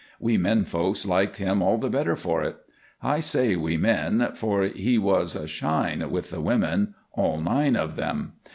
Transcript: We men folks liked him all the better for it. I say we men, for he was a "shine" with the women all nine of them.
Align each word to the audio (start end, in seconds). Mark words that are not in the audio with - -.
We 0.19 0.35
men 0.35 0.65
folks 0.65 1.05
liked 1.05 1.37
him 1.37 1.61
all 1.61 1.77
the 1.77 1.87
better 1.87 2.15
for 2.15 2.41
it. 2.41 2.57
I 3.03 3.19
say 3.19 3.55
we 3.55 3.77
men, 3.77 4.31
for 4.33 4.63
he 4.63 4.97
was 4.97 5.35
a 5.35 5.47
"shine" 5.47 6.09
with 6.09 6.31
the 6.31 6.41
women 6.41 6.95
all 7.13 7.39
nine 7.39 7.75
of 7.75 7.97
them. 7.97 8.33